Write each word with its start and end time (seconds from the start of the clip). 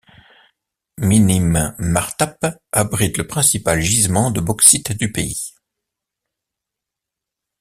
Minim-Martap 0.97 2.57
abrite 2.71 3.19
le 3.19 3.27
principal 3.27 3.79
gisement 3.81 4.31
de 4.31 4.41
bauxite 4.41 4.93
du 4.93 5.11
pays. 5.11 5.53